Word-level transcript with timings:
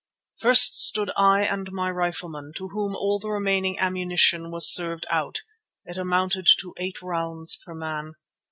First 0.39 0.79
stood 0.81 1.11
I 1.15 1.43
and 1.43 1.71
my 1.71 1.89
riflemen, 1.91 2.53
to 2.55 2.69
whom 2.69 2.95
all 2.95 3.19
the 3.19 3.29
remaining 3.29 3.77
ammunition 3.77 4.49
was 4.49 4.67
served 4.73 5.05
out; 5.11 5.43
it 5.85 5.95
amounted 5.99 6.47
to 6.61 6.73
eight 6.79 7.03
rounds 7.03 7.55
per 7.63 7.75
man. 7.75 8.13